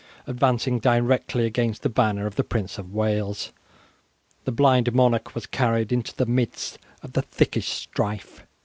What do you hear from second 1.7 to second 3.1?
the banner of the Prince of